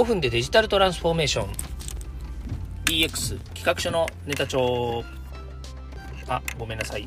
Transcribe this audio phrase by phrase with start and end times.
[0.00, 1.52] 5分でデジタルトランスフォーメーション。
[2.86, 5.04] DX 企画書のネタ帳。
[6.26, 7.06] あごめんなさい。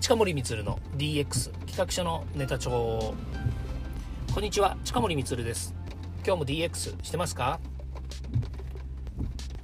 [0.00, 3.14] 近森光の DX 企画書のネタ帳。
[4.34, 5.72] こんにちは近森光です。
[6.26, 7.60] 今日も DX してますか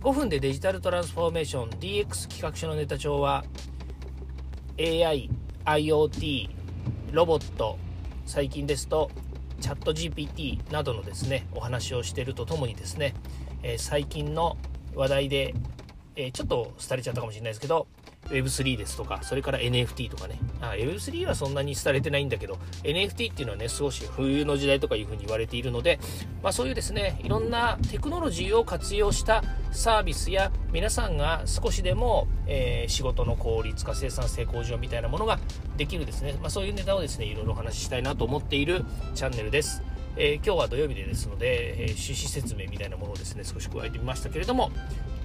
[0.01, 3.45] ？5分でデジタルトランスフォーメーション DX 企画書のネタ帳は
[4.79, 5.29] AI、
[5.65, 6.49] IoT、
[7.11, 7.77] ロボット
[8.25, 9.11] 最近ですと
[9.63, 13.15] チャット GPT などのですねお話をしているとともにですね、
[13.63, 14.59] え、最近の
[14.95, 15.55] 話題で、
[16.17, 17.87] え、ちょっと廃れちゃったかもしれないですけど
[18.33, 20.39] Web3 ですとか、それから NFT とかね。
[20.61, 25.99] Web3 はそんなに廃れてないんだけど、NFT っていうのはね、少し冬の時代とかいうふうに言われているので、
[26.43, 35.39] まあそういうですね、いろんなテクノロジーを活用したサービスや、皆さんが少しでも、えー、仕事の効率化、生産性向上みたいなものが
[35.77, 39.83] できるですね、まあそういうネタをですね、いろいろお話ししたいなと思っているチャンネルです。
[40.17, 44.71] えー、今日は土曜日でですので、えー、趣旨説明みたいなものをですね、少し加えてみましたけれども、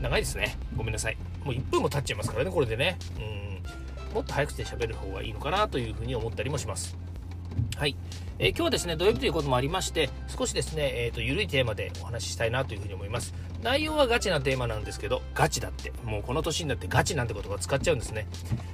[0.02, 0.58] 長いですね。
[0.76, 1.18] ごめんなさい。
[1.44, 2.98] もう1分も経っちゃいますからね、これでね。
[3.18, 4.14] うん。
[4.14, 6.98] もっと早くて喋る方がいいのかなというふうに思ったりもします。
[7.76, 7.96] はい。
[8.40, 13.34] えー、今日はですね、土曜日ということもありまして、少しですね、えっ、ー、と、ゆるいテーマでお話ししたいなというふうに思います。
[13.64, 15.92] 内容はガチなテーマなんですけど、ガチだって。
[16.04, 18.28] もうこの年になってガチなんて言葉使っちゃうんですね。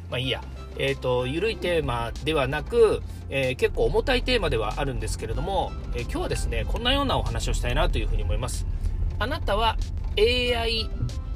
[0.09, 0.43] まあいいや。
[0.77, 8.65] えっ、ー、と、ゆるいテーマではなく、えー、結構重たいテーマではあるんですけれども、え、今日はですね、こんなようなお話をしたいなというふうに思います。
[9.19, 9.77] あなたは
[10.17, 10.89] AI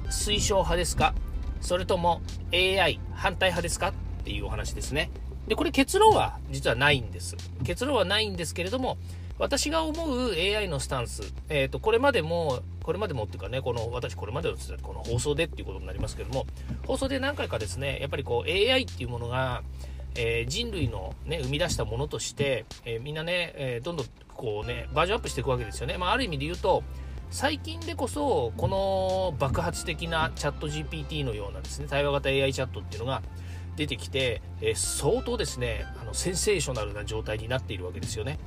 [0.09, 1.13] 推奨派ですか？
[1.61, 2.21] それとも
[2.53, 3.89] AI 反対派ですか？
[3.89, 5.09] っていうお話ですね。
[5.47, 7.35] で、これ結論は実はないんです。
[7.63, 8.97] 結論はないんですけれども、
[9.39, 16.47] 私が思う AI のスタンス、えっ、ー、と、これまでも、これまでもっていうかね、この、私これまでのこの放送でっていうことになりますけども、
[16.85, 19.61] 放送で何回かですね、やっぱりこう AI っていうものが、
[20.15, 25.97] えー、人類のね、生み出したものとして、えー、みんなね、えどんどんこうね、バージョンアップしていくわけですよね。
[25.97, 26.83] まあ、ある意味で言うと、
[27.29, 33.21] 最近でこそこの爆発的なチャット GPT のようなですね対話型 AI チャットっていうのが
[33.75, 38.39] 出てきて、え、相当ですねあのセンセーショナルな状態になっているわけですよね。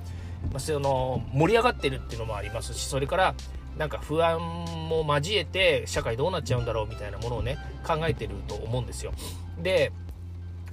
[0.51, 3.35] まあ、その盛り上がってるっていうのもありますしそれから
[3.77, 9.13] なんか不安も交えて社会どうなっちゃうんだろうみたいなものをね考えてると思うんですよ。
[9.59, 9.93] で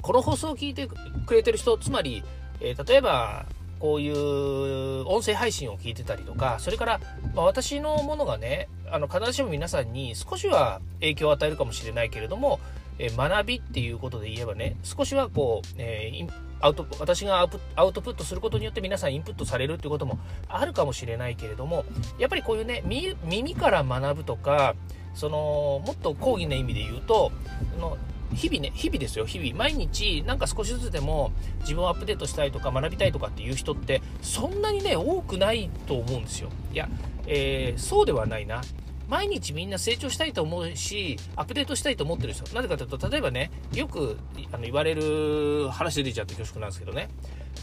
[0.02, 2.24] この放送を聞いてくれてる人つまり、
[2.62, 3.46] え、例えば
[3.80, 7.00] こういう音声配信を聞いてたりとか、それから、
[7.36, 12.60] ま、私のものがね、あの、必ずしも皆さんに少しは影響を与えるかもしれないけれども、
[13.00, 16.30] え学びっていうことで言えばね、少しはこう、えー、
[16.60, 20.18] アウト私がアウトプットすることによって皆さんインプットされるっていうことも
[20.48, 21.86] あるかもしれないけれども、
[22.18, 22.84] やっぱりこういうね、
[23.24, 24.76] 耳から学ぶとか、
[25.14, 27.32] その、もっと講義の意味で言うと、
[27.80, 27.98] の
[28.34, 29.56] 日々ね、日々ですよ、日々。
[29.56, 36.50] 毎日、なんか少しずつでも自分をアップデートしたいとか学びたいとかっていう人って、そんなにね、多くないと思うんですよ。
[36.74, 36.90] いや、
[37.28, 38.62] えー、そうではないな。
[39.08, 42.48] 毎日みんな成長したいと思うし、アップデートしたいと思ってるんですよ。
[42.54, 44.18] なぜかというと、例えばね、よく
[44.52, 47.08] あの言われる話で出ちゃって恐縮なんですけどね、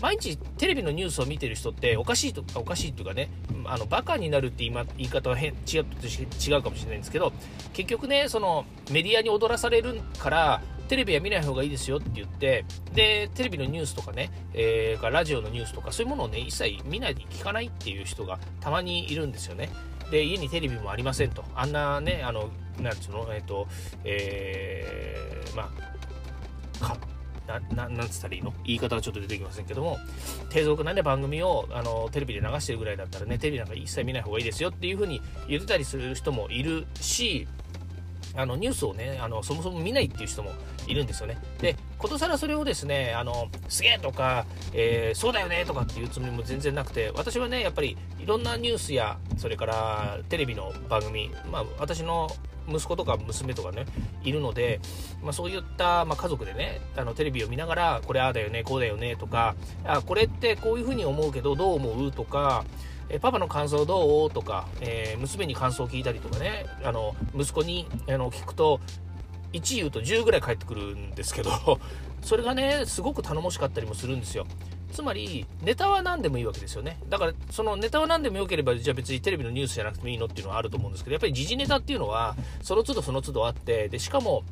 [0.01, 3.31] 毎日テレビのニュースを見てる人っておかしいとかおかしいというかね、
[3.65, 5.87] あのバカになるって言い方は変違う
[6.47, 7.33] 違うかもしれないんですけど、
[7.73, 19.71] 結局ね、そのメディアに踊らされるから、テレビは見ない方がいいですよって言って、で、テレビのニュースとかね、えー、ラジオのニュースとか、そういうものをね、一切見ないで聞かないっていう人がたまにいるんですよね。
[20.11, 21.45] で、家にテレビもありませんと。
[21.55, 23.67] あんなね、あの、なんつうの、えっ、ー、と、
[24.05, 25.71] えー、ま
[26.81, 26.97] あ、
[27.47, 28.53] な、ななんつったらいいの？
[28.65, 29.99] 言い方はちょっと出てきませんけども、
[30.51, 37.47] 低俗なね、番組を、あの、テレビで流してるぐらいだったらね、テレビなんか一切見ない方がいいですよっていう風に言ってたりする人もいるし、
[38.37, 40.51] あのニュースをねあのそもそも見ないっていう人も
[40.89, 41.39] いるんですよね。
[41.61, 52.29] でことさらそれをですねあのすげえとか、えー、そうだよねとかっていうつもりも全然なくて私はねやっぱりいろんなニュースやそれからテレビの番組まあ私の
[52.69, 53.87] 息子とか娘とかね
[54.23, 54.81] いるので、
[55.23, 59.55] まあ、そういった、まあ、家族でねあのテレビを見ながらこれああだよねこうだよねとか
[59.85, 62.13] あこれってこういうふうに思うけどどう思う？
[62.13, 62.65] とか
[63.11, 64.31] えパパの感想どう？
[64.31, 68.81] とか、えー、娘に感想を聞いたりとかね、あの、息子にあの聞くと、
[69.53, 71.51] 1言うと10ぐらい返ってくるんですけど、
[72.23, 74.47] それがね、すごく頼もしかったりもするんですよ。
[74.95, 76.99] つまり、ネタは何でもいいわけですよね。
[77.09, 84.45] だから、そのネタは何でもよければ、じゃあ別にテレビのニュースじゃなくてもいいのっていうのはあると思うんですけど、やっぱり時事ネタっていうのは、その都度その都度あって、で、しかも、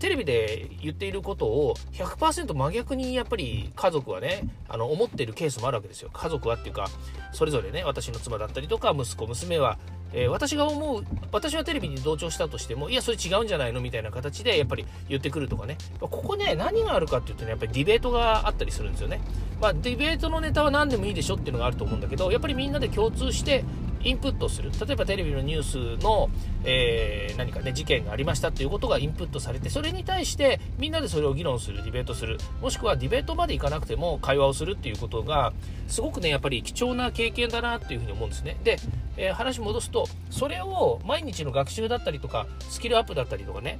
[0.00, 6.90] テレビで言っていることを100%真逆にやっぱり家族はねあの思っているケースもあるわけですよ家族はっていうか
[7.32, 9.78] それぞれね私の妻だったりとか息子娘は
[10.16, 15.76] えー、私が思う私はテレビに同調したとしてもいやそれ違うんじゃないのみたいな形でやっぱり言ってくるとかね。
[16.00, 19.20] ここね何があるかっていうとねやっぱりディベートがあったりするんですよね。
[19.60, 23.64] まあディベートのネタは何でもいいでしょっていうのがあると思うんだけどやっぱりみんなで共通して
[24.04, 24.70] インプットする。
[24.86, 26.30] 例えばテレビのニュースの、
[26.64, 32.38] えー、何かね事件がありましたっていうことがインプットされてそれに対してみんなでそれを議論するディベートする。
[32.60, 35.52] もしくはディベートまでいかなくても会話をするっていうことが
[35.88, 38.56] すごくねやっぱり貴重な経験だなっていうふうに思うんですね。
[38.62, 38.78] で、
[39.16, 43.78] えー、話戻すとそれを毎日の学習だったりとかスキルアップだったりとかね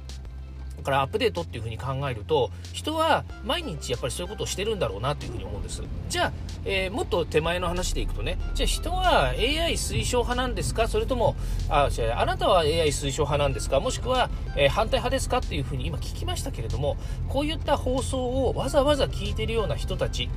[0.85, 5.81] からアップデートっていうふうに考えると人は毎日やっぱりそういうことをしてるんだろうなっていうふうに思うんです。
[6.07, 6.31] じゃあ、
[6.63, 8.37] えー、もっと手前の話でいくとね。
[8.53, 10.87] じゃあ人は AI 推奨派なんですか？
[10.87, 11.35] それとも
[11.69, 13.79] あ違うあなたは AI 推奨派なんですか？
[13.79, 15.39] もしくは、えー、反対派ですか？
[15.39, 16.97] っていうふうに今聞きましたけれども
[17.27, 20.29] こういった放送をわざわざ聞いてるような人たち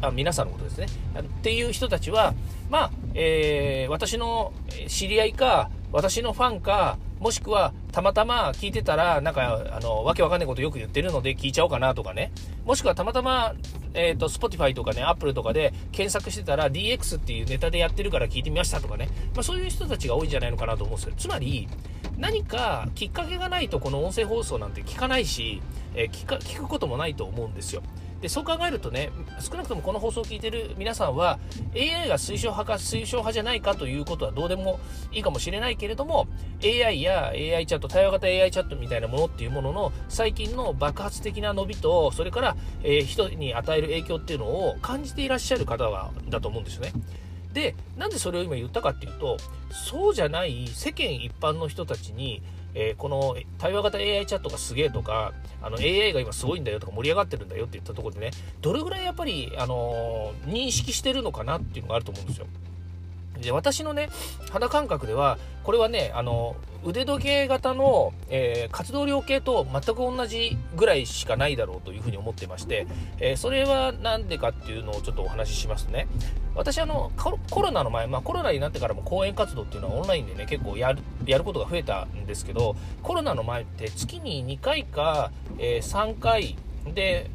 [0.00, 0.86] あ皆さんのことですね。
[1.20, 2.34] っていう人たちは
[2.70, 4.52] まあ、えー、私の
[4.88, 12.32] 知り合いか私のファンかもしくは、たまたま聞いてたら、なんか、あの、わけわかんないことよく言ってるので聞いちゃおうかなとかね。
[12.64, 13.54] もしくは、たまたま、
[13.92, 19.08] えっ、ー、と、Spotify とかね、Apple とかで検索してたら、DX っていうネタでやってるから聞いてみましたとかね。
[19.34, 21.14] まあ、そういう人たちが多いんじゃないのかなと思うんですよ。
[21.18, 21.68] つまり、
[22.16, 25.60] 何かきっかけがないとこの音声放送なんて聞かないし、
[25.94, 27.82] えー、聞か聞くこともないと思うんですよ。
[28.22, 29.10] でそう考えるとね
[29.40, 31.40] 少なくともこの放送を聞いてる皆さんは
[31.74, 34.78] AI が推奨派か推奨派じゃないかということはどうでも
[35.10, 36.28] いいかもしれないけれども
[36.62, 46.92] AI や AI チャット対話型 AI チャットみたいなものっていうものの最近の爆発的な伸びとそれから、えー、人に与える影響っていうのを感じていらっしゃる方はだと思うんですよね。
[47.52, 49.36] でなんでそれを今言ったかっていうと
[49.70, 52.40] そうじゃない世間一般の人たちに
[52.74, 55.32] えー、この対話型 AI チャットがすげえとか、
[55.62, 58.30] あの AI が今すごいんだよとか盛り上がってるんだよって言ったところでね、
[58.60, 62.46] どれぐらいやっぱり、あのー、認識してるのかなっていうのがあると思うんですよ。
[63.40, 64.08] で私のね
[64.50, 72.86] 肌感覚ではこれはねあの腕時計型の、えー、活動量計と全く同じぐらいしかないだろうというふうに思ってまして、
[73.18, 76.08] えー、それは何でかっていうのをちょっとお話ししますとね。
[76.54, 77.12] 私あの
[77.50, 86.58] コロナの前、まあ、コロナになってからも講演活動っていうのはオンラインでね結構やるやることが増えたんですけどコロナの前って月に2回か、えー、3回
[86.92, 87.30] で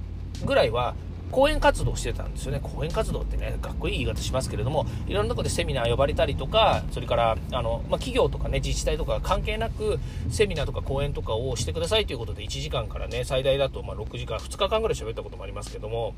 [0.46, 0.94] ぐらいは
[1.32, 2.60] 講演活動してたんですよね。
[2.62, 16.14] 講演活動ってね、かっこいい言い方しますけれども、いろんなとこでセミナー呼ばれたりとか、それから、あの、まあ、企業とかね、自治体とか関係なく、セミナーとか講演とかをしてくださいということで、1時間からね、最大だと、ま6時間、2日間ぐらい喋ったこともありますけども、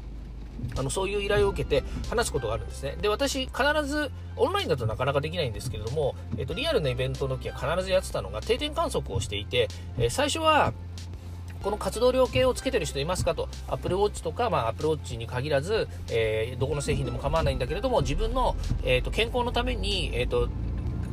[0.78, 2.98] あのそういう依頼を受けて話すことがあるんですね。
[3.02, 9.68] で、私、必ず、オンラインだとなかなかできないんですけれども、えっと、リアルなイベントの時は必ずやってたのが定点観測をしていて、
[9.98, 10.74] え最初は、
[11.64, 20.50] この活動量計をつけてる人いますかと、Apple Watch とか、まあ、Apple Watch に限らず、えー、どこの製品でも構わないんだけれども、自分の、えーと、健康のために、えーと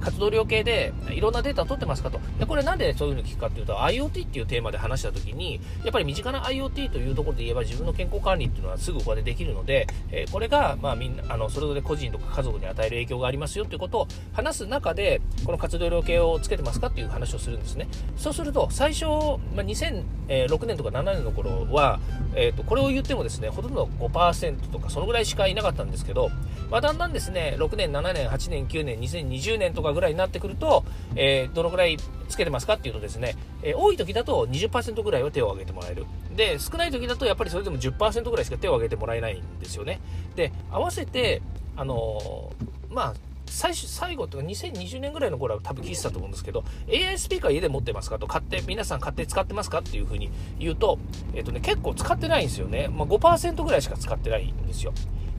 [0.06, 2.20] 活動量計でいろんなデータを取ってますかと。
[2.38, 17.88] で、これなんでそういうふうに聞くかっていうと、IoT っていうテーマで話した時に、やっぱり身近な IoT というところで言えば自分の健康管理っていうのはすぐここでできるので、え、これが、まあみんな、あの、それぞれ個人とか家族に与える影響がありますよっていうことを話す中で、この活動量計をつけてますかっていう話をするんですね。
[18.16, 21.98] そうすると、最初、まあ、2006年とか7年の頃は、
[22.36, 26.30] えっ、ー、と、これを言ってもですね、ほとんど5%とかそのぐらいしかいなかったんですけど、
[26.70, 30.84] まあ、だんだんですね、6年、7年、8年、9年、2020年とかぐらいになってくると、
[31.14, 31.96] えー、どのぐらい
[32.28, 36.06] つけてますかっていうとですね、えー、多い時だと20%ぐらいは手を挙げてもらえる。
[36.34, 40.00] で、少ない時だとやっぱりそれでも10%ぐらいしか手を挙げてもらえないんですよね。
[40.34, 41.42] で、合わせて、
[41.76, 43.14] あのー、まあ、
[43.48, 50.98] 最初最後とか2020年ぐらいの頃は多分聞いてたと思うんですけど AI スピーカー家で持ってますかと買って皆さん買って使ってますかっていう風に言うと,、
[51.34, 54.92] えーとね、結構使ってないんですよね、まあ、5%ぐらいしか使ってないんですよ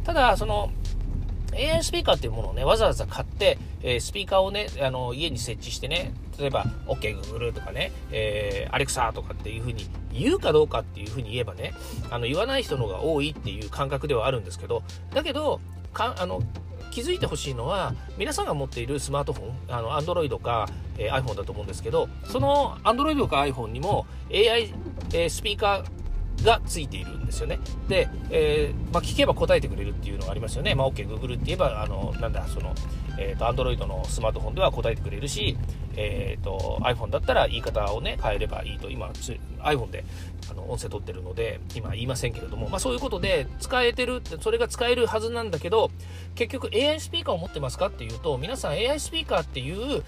[0.03, 0.71] ただその
[1.53, 11.73] AI スピーカーっていうものをね、わざわざ買って、えー、スピーカーをね、あの、家に設置してね、例えば、OK Google とかね、えー、Alexa とかっていう風に言うかどうかっていう風に言えばね、
[12.11, 15.59] あの、言わない人の方が多いっていう感覚ではあるんですけど、だけど、
[15.93, 16.41] かあの、
[16.91, 24.73] 気づいてほしいのは、皆さんが持っているスマートフォン、あの、Android か、えー、iPhone だと思うんですけど、その Android か iPhone にも AI、
[25.13, 25.85] えー、スピーカー、
[26.43, 27.59] がついているんですよね。
[27.87, 30.75] で、えー、まあ、聞けば答えてくれるっていうのがありますよね。
[30.75, 32.73] まあ、OK、Google って言えば、あの、なんだ、その、
[33.17, 35.57] えっ、ー、と、Android のスマートフォンでは答えてくれるし、
[35.95, 40.05] えっ、ー、と、iPhone だったら言い方をね、変えればいいと、今、iPhone で
[40.51, 45.91] あの音声取ってるので、今言いませんけれども、まあ、そういうことで使えてる、それが使えるはずなんだけど、
[46.35, 50.03] 結局 AI スピーカーを持ってますかっていうと、皆さん AI スピーカーっていう、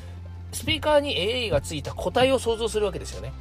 [0.51, 3.33] スピーカーに AI がついた個体を想像するわけですよね。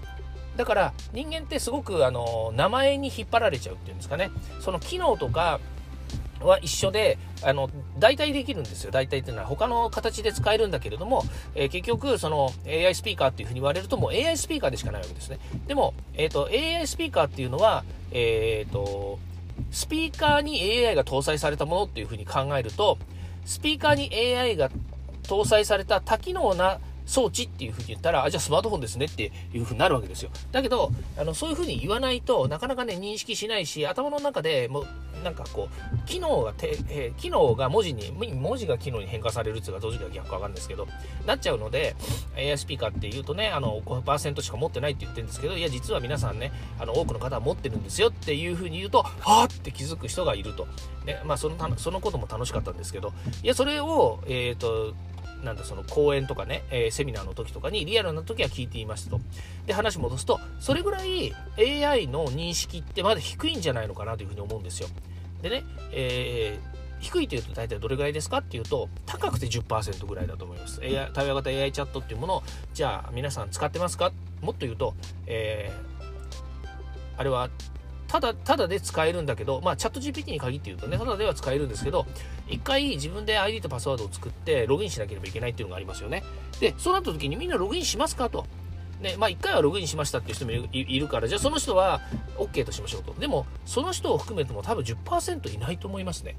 [0.59, 5.61] だから人間ってすごくあの名前に引っ張られちゃうっていうんですかねその機能とか
[6.41, 8.93] は一緒で、あの、代替できるんですよ。
[8.93, 11.25] 代替っていうのは他の形で使えるんだけれども、
[11.57, 15.41] えー、結局、その AI スピーカーっていうふうに言われるともう AI スピーカーでしかないわけですね。
[15.67, 19.19] でも、えっ、ー、と、AI スピーカーっていうのは、えっ、ー、と、
[19.73, 22.99] スピーカーに AI が搭載されたものっていうふうに考えると、
[23.45, 24.71] スピーカーに AI が
[25.25, 30.31] 搭載された多機能な装置っていうふうに言ったら、あ、じゃあスマートフォンですねっていうふうになるわけですよ。
[30.53, 34.87] だけど、あの、そういうふうに言わないとなかなかね、認識しないし、頭の中でもう、
[35.25, 40.87] なんかこう、機能がて、えー、機能が文字に、文字が機能に変化されるっていうか、どっちか逆かわかるんですけど、
[41.27, 41.97] なっちゃうので、
[42.37, 50.67] AI スピーカーって言うとね、あの、5%しか持ってないって言ってるんですけど、いや、実は皆さんね、あの、多くの方は持ってるんですよっていうふうに言うと、はぁって気づく人がいると。
[51.05, 53.13] ね、まあ、その、そのことも楽しかったんですけど、
[53.43, 54.95] いや、それを、えっ、ー、と、
[55.43, 59.21] なんだその講演とかね、えー、セミナーの時とかにリアルな時は聞いていますと。
[59.67, 64.89] で、話戻すと、それぐらい AI の認識ってまだ低いんじゃないのかなというふうに思うんですよ。
[65.43, 72.43] でね、えー低いというと大体どれぐらいですかっていうと高くて10%ぐらいだと思います AI 対話型 AI チャットっていうものを
[72.75, 74.13] じゃあ皆さん使ってますか？
[74.41, 74.95] もっと言うと、
[75.27, 77.51] えー、あれは
[78.09, 82.07] ただ、ただで使えるんだけど、まあ、チャット GPT に限って言うとね、ただでは使えるんですけど、
[82.49, 86.25] 一回自分で ID とパスワードを作ってログインしなければいけないっていうのがありますよね。
[86.59, 88.47] で、そうなった時にみんなログインしますかと。
[89.01, 92.01] ね、まあ、1回はログインしましたっていう人もいるから、じゃあその人は
[92.37, 93.15] OK としましょうと。
[93.15, 96.37] でも、その人を含めても多分10%いないと思いますね。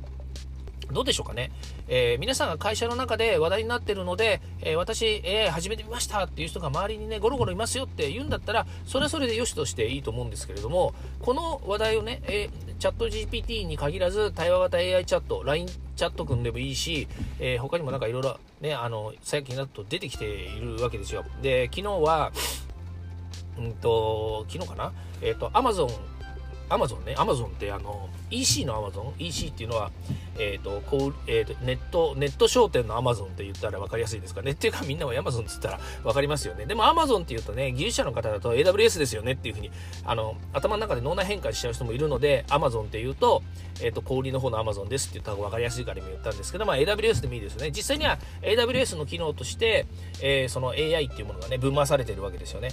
[0.92, 1.52] どうでしょうかね、
[1.88, 17.10] えー、皆さんが会社の中で話題になってるので、えー、私 AI 始めてみましたっていう人が周りにねゴロゴロいますよって言うんだったらそれはそれで良しとしていいと思うんですけれどもこの話題をね、えー、チャット GPT に限らず対話型 AI チャット LINE チャット組んでもいいし、
[17.42, 21.26] え、他にもなんかいろいろねあの最近だと出てきているわけですよ。
[21.42, 22.32] で昨日は
[23.58, 24.94] うんと昨日かな？
[25.22, 25.92] えっ、と Amazon
[26.70, 29.92] アマゾンね、アマゾンってあの、EC のアマゾン ?EC っていうのは、
[30.38, 34.52] えっ、ー、と、こう、えっ、ー、と、ネット、ネット商店のアマゾンって言ったら分かりやすいですかね。
[34.52, 36.66] っていうかみんなはアマゾンって言ったら分かりますよね。
[36.66, 39.72] でもアマゾンって言うとね、技術者の方だと AWS ですよねっていうふうに、
[40.06, 43.42] あの、頭の中で脳内変換しちゃう人もいるので、アマゾンって言うと、
[43.82, 47.72] えっ、ー、と、小売りの方のアマゾンですって言った方が分かりやすいから今言ったんですけど、まあ AWS でもいいですよね。
[47.72, 49.88] 実際には AWS の機能として、
[50.22, 52.70] えその AI っていうものがね、分回されてるわけですよね。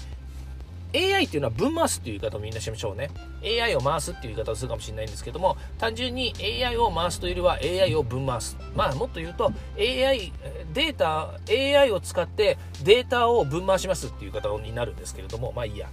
[0.96, 3.10] AI っていうのは分回すっていう言い方をみんなしましょうね。
[3.44, 6.32] AI を回すっていう言い方をするかもしれないんですけども、単純に
[6.64, 8.56] AI を回すというよりは AI を分回す。
[8.74, 10.32] まあもっと言うと AI、
[10.72, 15.88] データ、AI を使ってデータを分回しますっていう言い方になるんですけれども、まあいいや。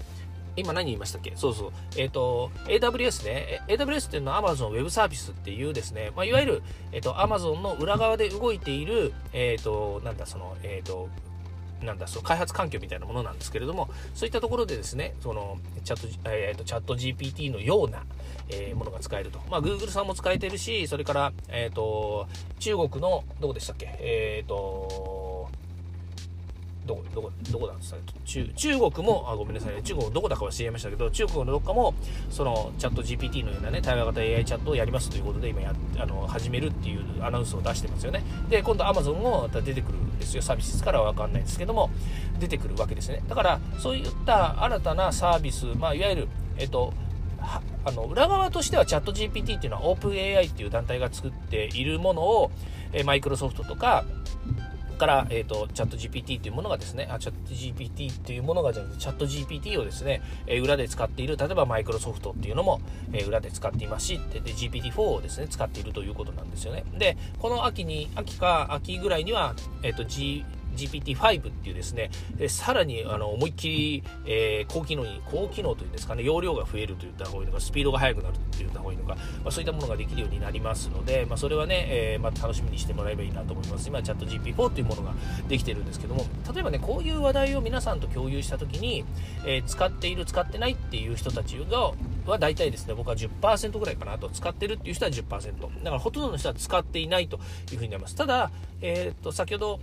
[0.55, 1.33] 今何言いましたっけ？
[1.35, 1.71] そうそう。
[1.97, 3.61] えっ、ー、と、AWS ね。
[3.67, 11.09] AWS っていうのは Amazon Web サービスっていうですね、まあ、いわゆる、えっ、ー、と、Amazon の裏側で動いている、えっ、ー、と、なんだ、その、えっ、と、
[11.83, 18.03] なんだその開発環境みたいなものなんですけれどもそういったところでですねそのチャット,、えーと、チャット GPT のような、
[18.49, 22.27] えー、ものが使えると、まあ、Google さんも使えてるしそれから、えーと、
[22.59, 23.95] 中国のどこでしたっけ？
[23.99, 25.22] えっ、ー、と
[26.85, 31.93] どこ、どこ、どこなんですか中中国も、あ、ごめんなさい、中国どこだかは知りましたけど、中国のどっかも、
[32.29, 38.23] その、チャット GPT のようなね、対話型 AI チャットをやりますということで、今や、あの、始めるっていうアナウンスを出してますよね。
[38.49, 40.41] で、今度 Amazon も出てくるんですよ。
[40.41, 41.89] サービスからはわかんないんですけども、
[42.39, 43.23] 出てくるわけですね。
[43.27, 46.93] だから、そういった新たなサービス、まあ、いわゆる、えっと、
[47.85, 52.51] あの裏側としてはチャット GPT っていうのは OpenAI っていう団体が作っているものを
[53.05, 54.05] マイクロソフトとか
[54.93, 62.81] から、えっ、ー、と、チャット GPT というものがですね、あ、チャット GPT というものがじゃなくて、チャット GPT をですね、えー、裏で使っている、例えばマイクロソフトっていうのも、
[63.11, 66.83] えー、裏で使っていますし、で、で GPT-4 をですね、使っているということなんですよね。
[66.97, 83.87] で、この秋に、秋か秋ぐらいには、えっ、と、G、GPT-5 っていうですね、えさらにあの思いっきり、えー、高機能に、高機能というんですかね、容量が増えると言った方がいいのか、スピードが速くなると言った方がいいのか、まあ、そういったものができるようになりますので、まあ、それはね、えー、まあ、楽しみにしてもらえばいいなと思います。
[83.87, 85.13] 今、チャット GP4 というものが
[85.47, 89.05] できてるんですけども、例えばね、こういう話題を皆さんと共有したときに、
[89.45, 91.91] えー、使っている、使ってないっていう人たちが、
[92.25, 95.61] は大体ですね、僕は10%ぐらいかなと、使ってるっていう人は10%。
[95.61, 97.39] だからほとんどの人は使っていないと
[97.71, 98.15] いうふうになります。
[98.15, 98.51] ただ、
[98.81, 99.79] えっ、と、先ほど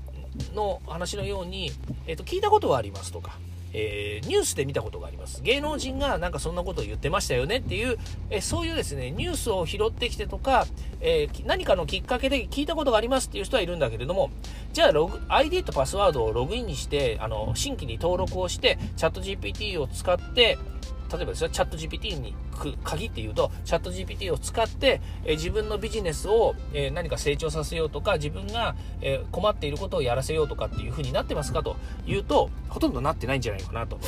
[0.55, 1.73] の話のように、
[2.07, 3.39] えー、と聞いたことはありますとか、
[3.73, 5.43] えー、ニュースで見たことがあります。
[5.43, 7.99] 芸能人がなんかそんなことを言ってましたよねっていう、
[8.31, 10.67] えー、そういうですね、ニュースを拾ってきてとか、
[11.01, 14.31] えー、何かのきっかけで聞いたことがありますっていう人はいるんだけれども、
[14.73, 20.59] じゃあログ、ID とパスワードをログインにして、あの、新規に登録をして、チャット GPT を使って、
[21.13, 22.35] 例えばですよ、チャット GPT に
[22.85, 31.77] 限って言うと、チャット GPT を使って、え自分のビジネスを、え何か成長させようとか、自分が、え困っていることをやらせようとかっていう風になってますかと
[32.07, 33.99] いうと、ほとんどなってないんじゃないかなと。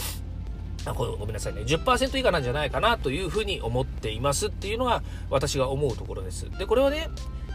[0.85, 1.63] あこれごめんなさいね。
[1.63, 6.51] 10%以下なんじゃないかなというふうに思っていますっていうのが私が思うところです。
[6.59, 7.09] で、これはね、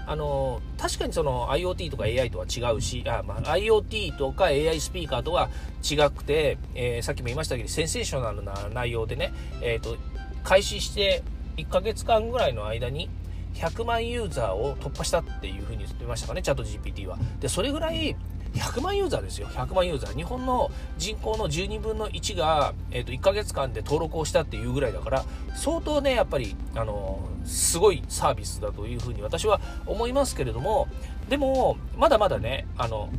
[0.08, 5.50] あの確かにその IoT とか AI とは違うし、あまあ、IoT とか AI スピーカーとは
[5.84, 9.98] 違くて、えー、さっきも言いましたけど、センセーショナルな内容でね、えっ、ー、と、
[10.46, 11.24] 開始して
[11.58, 13.10] 1ヶ月間ぐらいの間に、
[13.56, 17.18] 100万ユーザーを突破したっていうふうに言ってましたかね、チャット GPT は。
[17.42, 18.16] で、それぐらい、
[18.60, 19.48] 100万ユーザーですよ。
[19.48, 20.16] 100万ユーザー。
[20.16, 30.88] 日本の人口の12分の1が、えー、と1ヶ月間で登録をしたっていうぐらいだから相当ねやっぱりあのすごいサービスだというふうに私は思いますけれども
[31.30, 33.10] でもまだまだねあの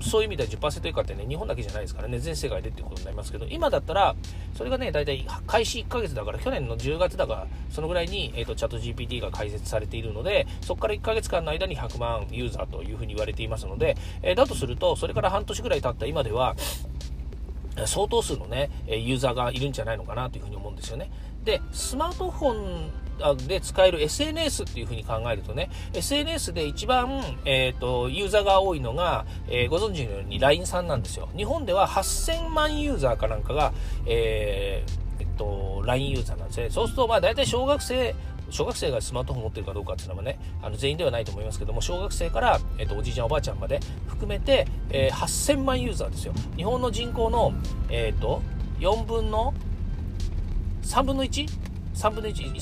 [0.00, 4.14] そういう意味では10%以下ってね、日本だけじゃないですからね、全世界でっていうことになりますけど、今だったら、
[4.54, 16.56] それがね、大体開始1ヶ月だから、去年の10月だから、そのぐらいに、えっ、ー、と、チャット GPT が開設されているので、そこから1ヶ月間の間に100万ユーザーというふうに言われていますので、えー、だとすると、それから半年ぐらい経った今では、
[17.86, 21.10] 相当数のね、ユーザーがいるんじゃないのかなというふうに思うんですよね。
[21.44, 22.52] で、スマートフォ
[22.86, 22.90] ン
[23.46, 31.28] で使える SNS っていうふうに考えるとね、SNS で一番、えっ、ー、と、ユーザーが多いのが、えー、ご存知のように LINE さんなんですよ。
[31.36, 33.72] 日本では8000万ユーザーかなんかが、
[34.06, 36.70] えー、えっと、LINE ユーザーなんですね。
[36.70, 38.14] そうすると、まあ大体小学生、
[38.50, 46.32] 小学生がスマートフォン持ってるかどうかっていうのはね、あの全員ではないと思いますけども、小学生から、えっと、おじいちゃんおばあちゃんまで含めて、えー、8000万ユーザーですよ。
[46.56, 47.52] 日本の人口の、
[47.90, 48.42] えっ、と、
[48.80, 49.54] 4分の
[50.82, 51.46] 3分の 1?
[51.98, 52.52] 1?3 分の1、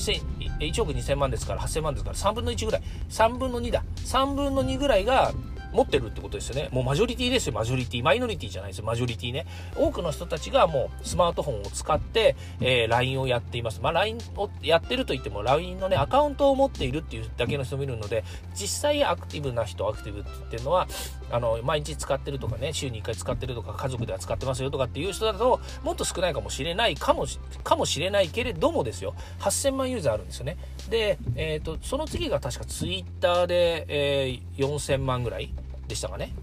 [0.59, 5.31] 1億2000万ですから8000万ですから3分の1ぐらい3分の2だ3分の2ぐらいが
[5.73, 6.69] 持ってるってことですよね。
[6.71, 8.03] もうマジョリティですよ、マジョリティ。
[8.03, 9.45] マイノリティじゃないですよ、マジョリティね。
[9.75, 13.79] 多くの人たちがもうスマートフォンを使って、えー、LINE をやっています。
[13.81, 20.87] まあ、LINE をやってると言っても、LINE のね、アカウントを持っているっていうだけの人もいるので、実際アクティブな人、アクティブって言ってるのは、
[21.29, 30.57] あの、毎日使ってるとかね、週に1回使ってるとか、家族では使ってますよとかっていう人だと、もっと少ないかもしれないかもし、かもしれないけれどもですよ、8000万ユーザーあるんですよね。
[30.89, 35.53] で、えっ、ー、と、その次が確か Twitter で、えー、4000万ぐらい。
[35.87, 36.33] でしたかね？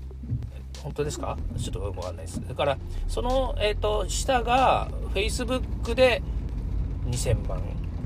[0.83, 1.37] 本当ですか？
[1.59, 2.47] ちょっとわかんないです。
[2.47, 6.23] だから、その、えっ、ー、と、下が、Facebook で
[7.07, 7.63] 2000万、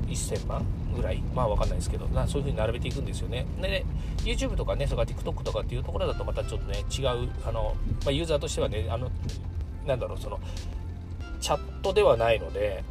[0.07, 0.65] 1000万
[0.95, 3.45] ぐらい、まあわかんないですけど、なそういう風に並べていくんですよね。
[3.61, 3.85] で、
[4.23, 9.09] YouTube とかね、それか TikTok とかっていうところだとまたちょっとね、違う、あの、まあ、ユーザーとしてはね、あの、
[9.85, 10.39] なんだろう、その、
[11.39, 12.83] チャットではないので、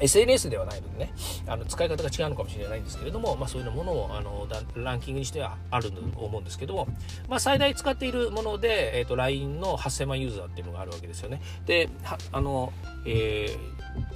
[0.00, 1.12] SNS ではないのでね、
[1.46, 6.88] あの使い方が違うのかもしれないんですけれども、まあ、そういうものをあのランキングにしてはあると思うんですけども、
[7.28, 11.40] まあ、最大使っているもので、えーと、LINE の8000万ユーザーっていうのがあるわけですよね。
[11.66, 11.88] で、
[12.32, 12.72] あの、
[13.06, 13.58] えー、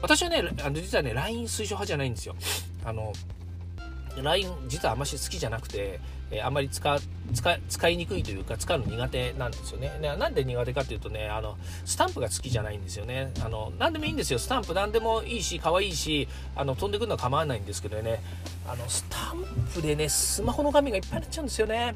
[0.03, 2.35] 私はね、あの実はね、LINE 推奨派じゃないんですよ。
[2.85, 3.13] あの
[4.23, 6.01] LINE 実はあまし好きじゃなくて、
[6.31, 6.99] えー、あんまり使
[7.33, 9.93] 使使いにくいというか使うの苦手なんですよね。
[10.01, 13.33] なんで苦手かっていうとね、あの、スタンプが好きじゃないんですよね。
[13.45, 14.39] あの、何でもいいんですよ。
[14.39, 18.23] スタンプ何でもいいし、可愛いし、あの、飛んでくるのは構わないんですけどね、
[18.67, 21.95] あの、スタンプでね、スマホの画面がいっぱいになっちゃうんですよね。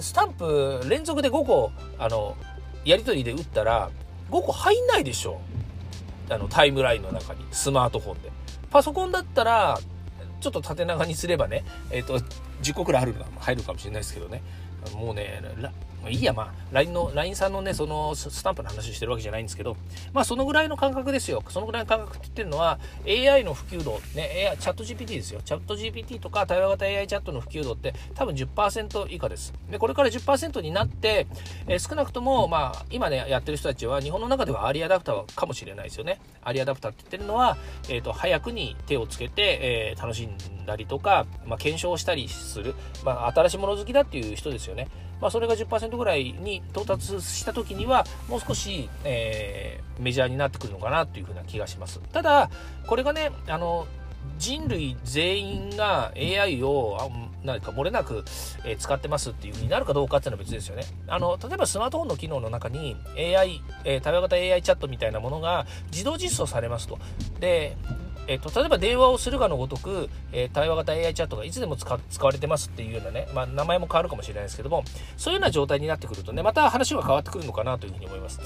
[0.00, 2.36] スタンプ連続で5個、あの、
[2.84, 3.90] やり取りで打ったら、
[4.30, 5.40] 5個入んないでしょ。
[6.30, 8.30] あの、タイムラインの中に、スマートフォンで。
[8.70, 9.78] パソコンだったら、
[10.40, 12.18] ちょっと縦長にすればね、えっ、ー、と、
[12.62, 14.42] 10個くらいある入るかもしれないですけどね。
[14.94, 15.42] もうね、
[16.08, 19.76] いいや、まあ、LINE の、LINE さんのね、そのスタンプの話してるわけじゃないんですけど、
[20.12, 21.42] まあ、そのぐらいの感覚ですよ。
[21.48, 25.40] そのぐらいの感覚って言ってるのは、AI の普及度、ね、AI、チャット GPT ですよ。
[25.44, 29.52] チャット GPT とか対話型 AI チャットの普及度って多分10%以下です。
[29.70, 31.26] で、これから10%になって、
[31.66, 36.20] えー、少なくとも、まあ、今ね、やってる人たちは、日本の中ではアリアダプターかもしれないですよね。
[36.42, 37.56] アリアダプターって言ってるのは、
[37.88, 44.88] えっ、ー、と、早くに手をつけて、えー、楽しんだりとか、まあ、検証したりする、まあ、新しいもの好きだっていう人ですよね。
[45.20, 52.50] まあ、それが10%ぐらいに到達した時にはもう少し、えー、メジャーになってくるのかなというふうな気がしますただ
[52.86, 53.86] これがねあの
[54.36, 57.10] 人類全員が AI を
[57.42, 58.24] 何か漏れなく、
[58.78, 60.84] 使ってますっていう風になるかどうかっていうのは別ですよね。
[61.06, 66.98] あの、例えばスマートフォンの機能の中に AI、えー、対話型 AI チャットみたいなものが自動実装されますと。
[67.40, 67.76] で、
[68.28, 74.84] えっと、例えば電話をするかのごとく、えー、対話型 AI チャットがいつでも使われてますっていうようなね、まあ、名前も変わるかもしれないですけども、
[75.16, 78.38] そういうような状態になってくるとね、また話が変わってくるのかなというふうに思います。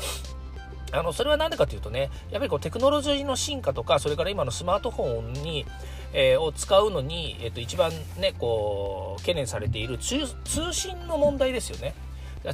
[0.92, 5.66] あの、それは何でかというとね、やっぱりこうテクノロジーの進化とか、それから今のスマートフォンに、
[6.12, 10.26] えー、を使うのに、えっ、と、一番ね、こう、懸念されている通
[10.72, 11.94] 信の問題ですよね。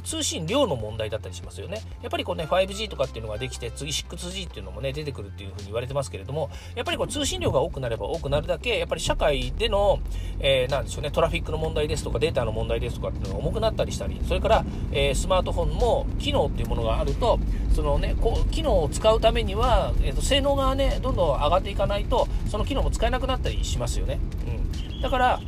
[0.03, 1.81] 通信量の問題だったりしますよね。
[2.01, 9.99] やっぱりこうね、5G とかっていうのができて、次 6G っていうのもね、出てくるっていうふうに言われてますけれども、やっぱりこう通信量が多くなれば多くなるだけ、やっぱり社会での、
[10.39, 17.39] えー、なんでしょうね、トラフィックの問題ですとか、データの問題ですとかっていうのが重くなったりしたり、それから、えー、スマートフォンも機能っていうものがあると、
[17.73, 24.19] そのね、こう、機能を使うためには、えっ、ー、と、性能がね、どんどん上がっていかないと、その機能も使えなくなったりしますよね。
[24.47, 25.01] うん。
[25.01, 25.39] だから、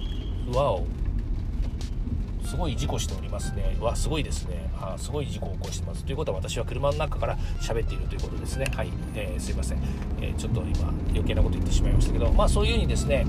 [0.53, 0.85] わお。
[2.51, 3.77] すごい事故しておりますね。
[3.79, 4.69] わすごいですね。
[4.77, 6.03] あすごい事故を起こしてます。
[6.03, 8.65] ということは私は車の中から喋っているということですね。
[8.75, 9.77] はい、えー、すいません、
[10.19, 13.25] えー、ちょっと今余計なこと言ってしまいましたけどまあそういうふうにですね、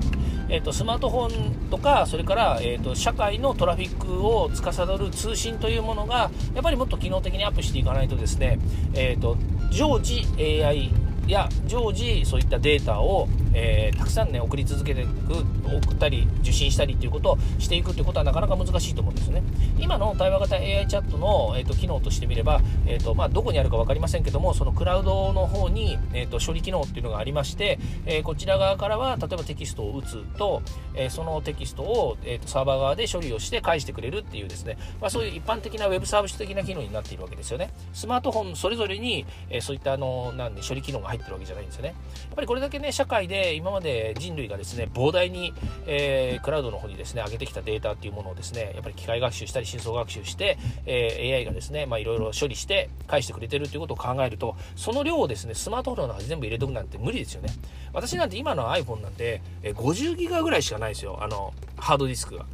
[0.49, 8.59] えーと、スマートフォンとかそれから、えーと、社会のトラフィックを司る通信というものがやっぱりもっと機能的にアップしていかないとですね、
[8.93, 9.37] えーと
[9.71, 10.91] 常時 AI
[11.25, 15.33] いや常時そういったデータを、えー、たくさんね送り続けていく
[15.63, 19.41] 送ったり受信したりということをしていくということはなかなか難しいと思うんですね。
[19.79, 30.61] 今の対話型 AI チャットの、えーと、機能としてみれば、えーとまあ、どこにあるか分かりませんけどもそのクラウドの方に、えーと、処理機能っていうのがありまして、えー、こちら側からは例えばテキストを打つと、
[30.93, 37.71] えー、そのテキストを、えーと、サーバー側で処理をして返してくれるっていうですね、まあ、そういう一般的なウェブサービス的な機能になっているわけですよね。
[37.93, 41.89] スマートフォンそれぞれに、えー、そういったあのなんで処理機能が入ってるわけじゃないんですよね。
[41.89, 41.93] や
[42.33, 45.53] っぱりこれだけね社会で今まで人類がですね膨大に、
[45.85, 57.49] えー、クラウドの方にですね上げてきたデータっていうものをですねやっぱり機械学習したり深層学習して、えー、AI がですねいろいろ処理して返してくれてるということを考えるとその量をですねスマートフォンの中に全部入れとくなんて無理ですよね。
[57.93, 61.19] 私なんて今の iPhone なんて50ギガぐらいしかないですよ。
[61.21, 62.45] あのハードディスクが。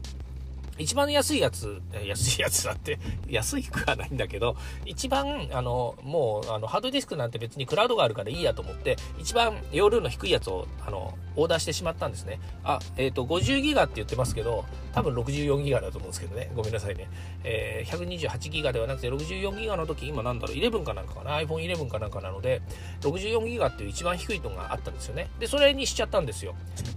[0.80, 2.98] 一番安いやつ、安いやつだって、
[3.30, 12.40] 安いくはないんだけど、一番、あの、もう、あの、ハードディスクなんて別にクラウドがあるからいいやと思って、一番容量の低いやつを、あの、オーダーしてしまったんですね。
[12.64, 16.52] あ、えっ、ー、と、50ギガって言ってますけど、多分64ギガだと思うんですけどね。
[16.56, 17.08] ごめんなさいね。
[17.44, 22.62] えー、128ギガではなくて64ギガの時、今なんだろう、11かなんかかな ?iPhone 11かなんかなので、
[23.02, 25.30] 64ギガっていう一番低いのがあったんですよね。
[25.40, 26.56] で、それにしちゃったんですよ。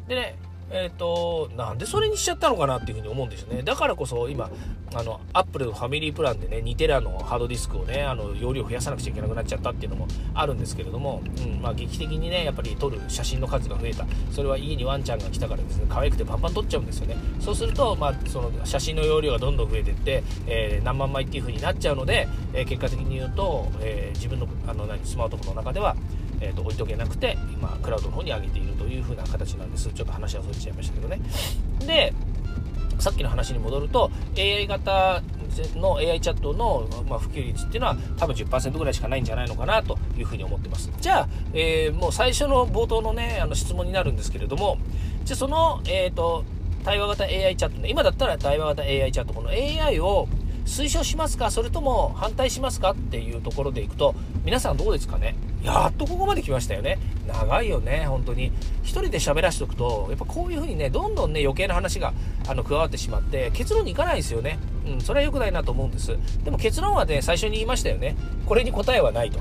[0.09, 0.39] でね、
[0.73, 3.63] えっ、ー、と、なんでそれにしちゃったのかなっていうふうに思うんですよね。
[3.63, 4.51] だからこそ今、
[4.95, 14.07] あの、アップルのファミリープランでね、2テラのハードディスクをね、あの、容量増やさなくちゃいけなくなっちゃったっていうのもあるんですけれども、うん、まあ劇的にね、やっぱり撮る写真の数が増えた。
[14.31, 17.17] それは家にワンちゃんが来たからですね、可愛くてパンパン撮っちゃうんですよね。
[17.41, 25.97] そうすると、まあ、その写真の容量がどんどん増えてって、えー、何万枚っていう風になっちゃうので、えー、結果的に言うと、えー、自分のあの何スマートフォンの中では、
[26.41, 29.91] えーと、置いとけなくて今クラウドの方に上げているいう風な形なんです。
[29.93, 31.21] ちょっと話はそれちゃいましたけどね。
[31.87, 32.13] で
[32.99, 35.23] さっきの話に戻ると AI 型
[35.75, 40.91] の AI チャットの、ま、普及率っていうのは多分10%ぐらいしかないんじゃないのかなというふうに思ってます。
[41.01, 44.79] じゃあ、えー、もう最初の冒頭のねあの質問になるんですけれども
[45.25, 46.45] じゃあその、えーと、
[46.85, 50.29] 対話型 AI チャットね今だったら対話型 AI チャットこの AI を
[50.65, 51.51] 推奨しますか？
[51.51, 52.93] それとも反対しますか？
[52.93, 55.35] っていうところでいくと皆さんどうですかね？
[55.63, 56.99] やっとここまで来ましたよね。
[57.27, 58.51] 長いよね、本当に。
[58.83, 62.13] 1人で喋らしておくと、やっぱこういう風にね、どんどんね、余計な話が
[62.49, 64.59] あの加わってしまって、結論にいかないですよね。
[64.87, 66.17] うん、それは良くないなと思うんです。
[66.45, 68.17] でも結論はね、最初に言いましたよね。
[68.45, 69.39] これに答えはないと。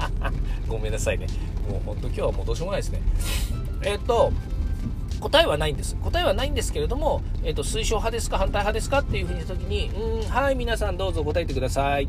[0.68, 1.26] ごめんなさいね。
[1.68, 3.02] もう本当今日はもうどうしようもないですね。
[3.84, 4.32] えっと、
[5.22, 5.96] 答えはないんです。
[5.96, 12.08] 答えはないんですけれども、えっと、推奨派ですか反対派ですかっていう風にした時に、うん、はい、皆さんどうぞ答えてください。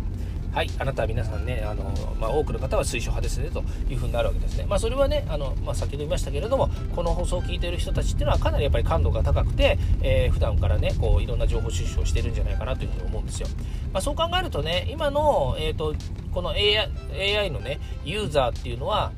[0.51, 1.83] はい、あなたは皆さんね、あの
[2.19, 4.65] まあ、多くの方は推奨派ですねというふうになるわけですね。
[4.67, 13.47] まあ、それはね、あのまあ、先ほど言いましたけれども、この放送を聞いている人たちっていうのはかなりやっぱり感度が高くて、えー、普段からね、こういろんな情報収集をしてるんじゃないかなというふうに思うんですよ。
[13.91, 15.95] まあ、そう考えるとね、今の、えーと、
[16.31, 16.89] この AI,
[17.37, 19.11] AI のね、ユーザーっていうのは、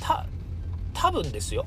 [0.00, 0.26] た、
[0.94, 1.64] 多分ですよ。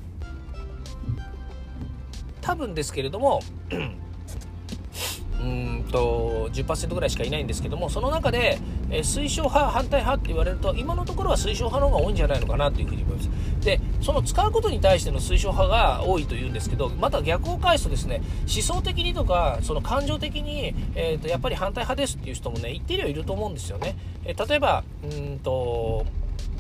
[2.50, 3.42] 多分ですけれども、
[5.40, 8.60] うんと10%ぐらいしかいないんですけどもその中で、
[8.90, 13.30] えー、推奨派反対派って言われると今のところは推奨派の方が多いんじゃないのかなというふうに思います。
[13.64, 26.06] でその使うことに対しての推奨派が多いというんですけどまた逆を返すとですね思想的にとかその感情的に、えーと、やっぱり反対派ですっていう人もね一定量いると思うんですよね、えー、例えばうんと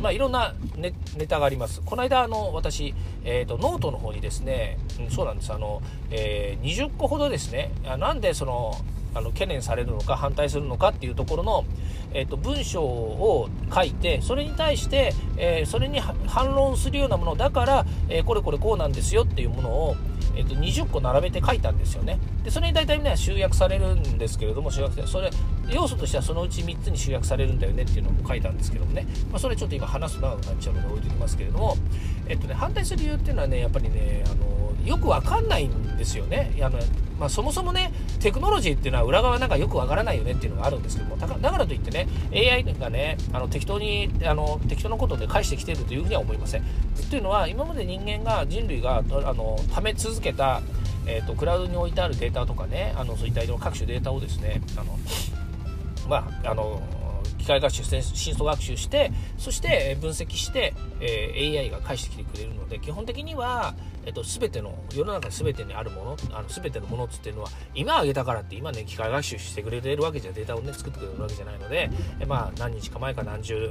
[0.01, 0.93] まあ、いろんなネ
[1.27, 1.81] タがあります。
[1.85, 5.51] この間、あの、私、えっ、ー、と、ノートの方にですね、うん、そうなんです。
[5.53, 8.73] あの、えー、20個ほどですね、なんでその、
[9.13, 11.65] あの懸念されるのか反対するのかっていうところの、
[12.13, 19.95] えーと、文章を書いてそれに対して、えー、それに反論するようなものだから、えー、これこれこうなんですよっていうものを、
[20.35, 25.31] えーと、20個並べて書いたんですよねでそれに大体ね集約されるんですけれども集約それ
[25.71, 31.77] 要素としてはそのうち3つに集約されるんだよねっていうのも書いたんですけどもね、まあ、それちょっと今話すと長くなっちゃうので置いておきますけれども、
[32.27, 36.55] えっ、とね、反対する理由っていうのはねやっぱりねあのよくわかんないんですよね。
[36.62, 36.79] あの
[37.19, 46.63] まあ、そもそもね、テクノロジーっていうのは裏側なんかよくわからないよねっていうのがあるんですけども、だからといってね、AI がね、あの適当に、あの適当なことで返してきてるというふうには思いません。
[47.10, 50.62] というのは、今まで人間が、人類が、あの、貯め続けた、
[51.05, 54.97] えーと、クラウドに置いてあるデータとかね、あのそういった各種データをですね、あの
[56.09, 56.81] まあ、あの
[57.37, 63.75] 機械学習深層学習してそして分析して、えー、AI が返してきてくれるので基本的には
[64.09, 73.69] えっと、全ての世の中全てにあるものあの全てのものっつっていうのは今あげたからって今ね機械学習してくれてるわけじゃデータをね作ってくれるわけじゃないのでえまあ何日か前か何十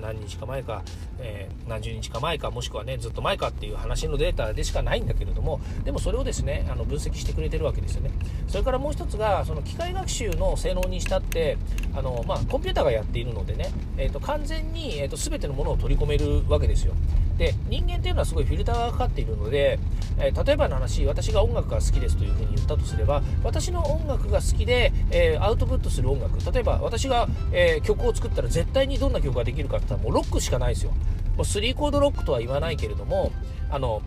[0.00, 0.82] 何日か前か、
[1.18, 8.10] えー、何十日か前かもしくはねずっと前かっていう話のデータでしかないんだけれどもでもそれをですねあの分析してくれてるわけですよね。
[8.48, 11.58] それからもう一つがその機械学習の性能にしたって
[11.94, 16.94] あの、まあ、コンピューターがやっているのでね、えーと、完全に、えーと、全てのものを取り込めるわけですよ。
[17.38, 19.78] で人間っていうのはすごいフィルターがかかっているので、
[20.18, 30.92] えー、例えばの話私が音楽が好きですというふうに言ったとすれば私の音楽が好きで、えー、アウトプットする音楽例えば私が、えー、曲を作ったら絶対にどんな曲ができるかって言ったらもうロックしかないですよ。
[30.92, 33.32] もう3コードロックとは言わないけれども
[33.68, 34.02] あの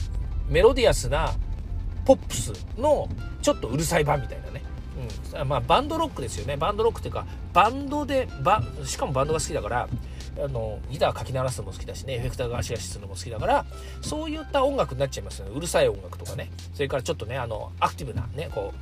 [0.47, 1.33] メロディアスな
[2.05, 3.09] ポップスの
[3.41, 4.63] ちょっとうるさい版みたいなね、
[5.35, 5.47] うん。
[5.49, 6.55] まあ、バンドロックですよね。
[6.55, 9.89] バンドロックっていうかバンドでバしかもバンドが好きだから
[10.43, 13.65] あのギターかき鳴らすのも好きだしねエフェクターが足足するのも好きだから
[14.01, 15.51] そういった音楽になっちゃいますよね。
[15.55, 16.51] うるさい音楽とかね。
[16.73, 18.73] それからちょっとねあのアクティブなねこ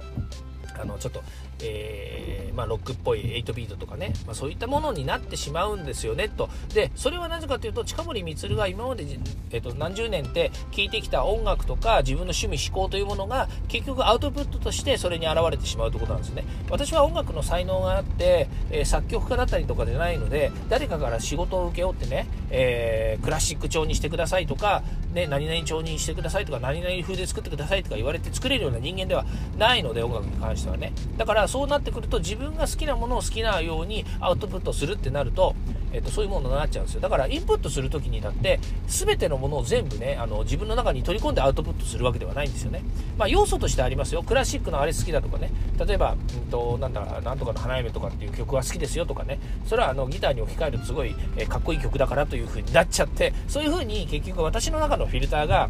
[0.78, 1.24] うあのちょっと
[1.62, 6.50] えー、まあ、ロックっぽい8ビートとかね、まあ、そういったものになってしまうんですよねと。
[6.74, 9.06] でそれはなぜかというと近森光が今まで、
[9.52, 16.44] えーと、何十年って聴いてきた音楽とか自分の趣味思考というものが結局アウトプットとしてそれに現れてしまうということなんですね。
[16.70, 29.26] 私は音楽の才能があって、えー、作曲家だったりとかじゃないので誰かから仕事を請け負ってね、えー、クラシック調にしてくださいとか、ね、何々調にしてくださいとか何々風で作ってくださいとか言われて作れるような人間では
[29.58, 30.92] ないので音楽に関してはね。
[31.18, 35.56] だからそうなってくると自分が好きなものを好きなようにアウトプットするってなると、
[35.92, 37.02] えっと、そういうものになっちゃうんですよ。
[37.02, 42.84] だからインプットする時にだって全てのものを全部ねあの自分の中に取り込んでアウトプットするわけではないんですよね、
[43.18, 44.24] まあ、要素としてありますよ。
[44.24, 45.52] クラシックのあれ好きだとかね。
[45.86, 49.40] 例えば、うんと、なんだなんとかの花嫁とかっていう曲は好きですよとかね。
[49.66, 55.70] それはあのギターに置き換えるとすごい、えかっこいい曲だからという風になっちゃってそういう風に結局私の中のフィルターが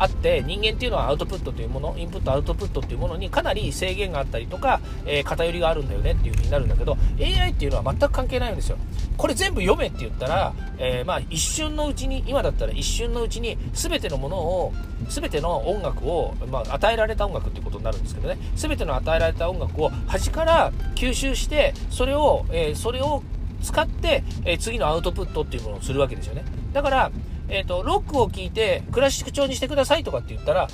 [0.00, 8.78] あって人間っていうのはアウトプットというものインプットアウトプットっていうものにかなり制限があったりとか、えー、偏りがあるんだよねっていう風になるんだけど AI っていうのは全く関係ないんですよ。
[9.18, 14.72] これ全部読めって言ったら、えー、まあ一瞬のうちに今だったら一瞬のうちに全てのものを
[15.08, 18.38] 全ての音楽を、まあ、与えられた音楽っていうことになるんですけどね。
[18.56, 23.22] 全ての与えられた音楽を端から吸収してそれを、えー、それを
[23.62, 26.44] 使って、え次のアウトプットっていうものをするわけですよね。
[26.72, 27.10] だから
[27.50, 30.68] えっ、ー、と、ロックを聴いてクラシック調にしてくださいとかって言ったら、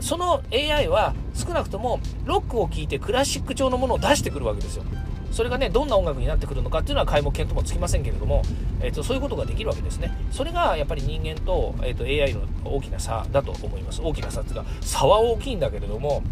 [0.00, 4.84] その AI は少なくともロックを聴いてクラシック調のものを出してくるわけですよ。
[5.30, 8.42] それがね、どんな音楽になってくるのかっていうのは皆目見当もつきませんけれども、
[8.80, 10.12] えーと、そういうことができるわけですね。
[10.32, 14.00] それがやっぱり人間と,、えーと AI の大きな差だと思います。
[14.02, 16.22] 大きな差っていうか、差は大きいんだけれども、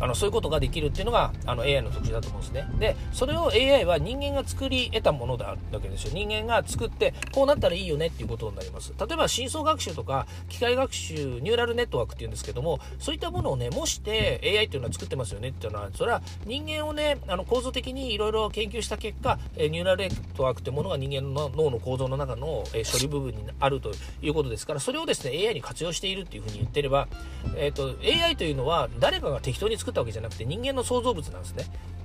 [0.00, 2.68] あのそういうことができるっていうのがあの AI の特徴だと思うんですね。
[2.78, 6.12] でそれを AI は人間が作り得たものだわけですよ。
[6.14, 8.92] 人間が作ってこうなったらいいよねっていうことになります。
[8.98, 27.08] 例えば深層学習とか機械学習ニューラルネットワークっていうんですけどもそういったものをね模して AI っていうのは作ってますよねっていうのはそれは人間をねあの構造的にいろいろ研究した結果ニューラルネットワークってものが人間の脳の構造の中の処理部分にあるということですからそれをですね AI に活用しているっていうふうに言ってれば、
[27.56, 31.64] えーと、AI というのは誰かが適当に作作ったわけじゃなくて人間の創造物なんですね。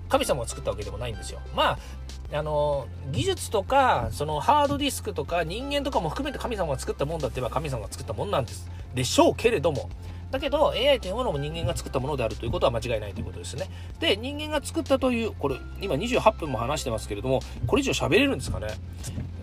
[0.10, 1.39] 神様が作ったわけでもないんですよ。
[1.56, 1.80] まあ、
[2.32, 8.69] あの、技術とか、そのハードディスクとか人間とかも含めて神様が作ったもんだって言えば神様が作ったもんなんです。
[8.93, 9.89] でしょうけれども、
[10.31, 13.69] だけど AI というものも人間が作ったものであるということは間違いないということですね。
[13.99, 18.67] で、人間が作ったという、これ今28分も話してますけれども、これ以上喋れるんですかね？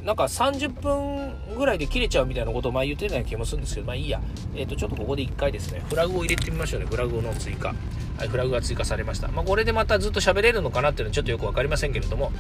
[0.05, 4.21] なんか30分ぐらいで切れちゃうみたいなことを前言ってるような気もするんですけど、まあいいや。
[4.55, 7.75] えっ、ー、と、ちょっとここで1回ですね、フラグを入れてみましょうね、フラグの追加。
[8.18, 9.29] はい、フラグが追加されました。
[9.29, 12.33] まあ、これでまたずっと喋れるのかなっていうのはちょっとよく分かりませんけれども、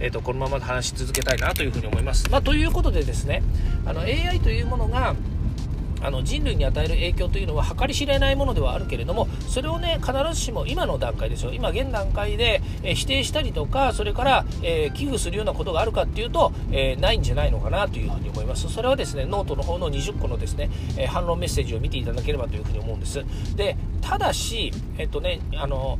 [0.00, 2.30] えっ、ー、と、このまま話し続けたいなというふうに思います。
[2.30, 3.42] まあ、ということでですね、
[3.84, 5.14] あの、AI というものが、
[6.02, 18.68] あの人類に与える影響というのは計り知れないものではあるけれどもそれをね必ずしも今の段階ですよ今現段階で、え、否定したりとかそれから、えー、危惧するようなことがあるかっていうと、えー、ないんじゃないのかなというふうに思います。
[18.68, 23.24] それはですねノートの方の20個のですね、え反論メッセージを見ていただければというふうに思うんです。
[23.56, 25.98] でただしえっとねあの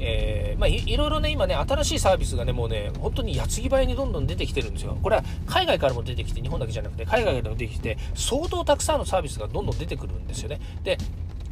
[0.00, 4.96] えー、まあい、いろいろね、今ね、新しいサービスがね、もうね、本当に矢継ぎ早にどんどん出てきてるんですよ。
[5.02, 10.60] これは海外からも出てきて、日本だけじゃなくて、海外からも出てきて、相当たくさんのサービスがどんどん出てくるんですよね。
[10.82, 10.98] で、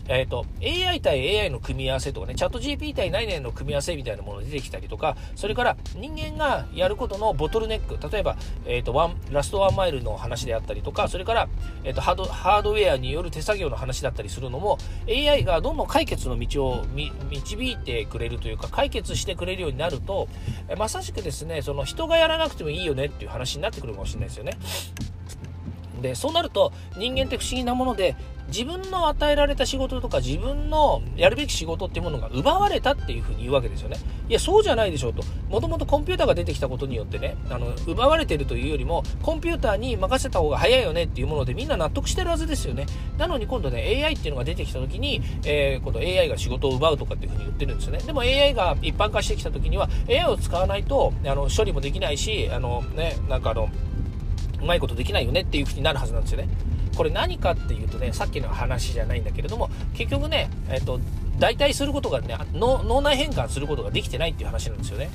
[0.09, 11.49] えっ、ー、と、AI 対 AI の組み合わせとかね、チャット GP 対何々の組み合わせみたいなものが出てきたりとか、それから人間がやることのボトルネック、例えば、えっ、ー、と、ワン、ラストワンマイルの話であったりとか、それから、
[11.85, 16.85] えっ、ー、とハード、ハードウェアによる手作業の話だったりするのも、AI がどんどん解決の道を
[17.31, 20.29] 導いてくれるというか、解決してくれるようになると、
[20.69, 24.57] えまさしくですね、その人がやらなくてもいいよねっていう話になってくるかもしれないですよね。
[26.01, 28.16] でそうなると人間って不思議なもので
[28.48, 33.96] 自分の与えられた仕事とか自分のやるべき仕事っていうものが奪われたっていうふうに言うわけですよね。
[34.28, 35.22] いや、そうじゃないでしょうと。
[35.48, 42.87] もともとコンピューターが出てきたことによってね、あの、奪われてるというよりも、コンピューターに任せた方が早いよねっていうものでみんな納得してるはずですよね。
[43.18, 47.98] なのに今度ね、AI っていうのが出てきた時に、えー、今度 AI が仕事を奪うとかっていうふうに言ってるんですよね。
[47.98, 53.68] でも AI が一般化してきた時には、AI を使わないと、あの、処理もできないし、あの、ね、なんかあの、
[54.61, 56.48] うまいことできないよねっていうふうになるはずなんですよね。
[56.96, 61.00] これ何かっていうとね、さっきの話じゃないんだけれども、結局ね、えっ、と、
[61.38, 65.11] 代替することがね脳内変換することができてないっていう話なんですよね。